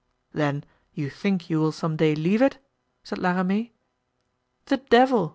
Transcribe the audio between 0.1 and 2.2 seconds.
"Then you think you will some day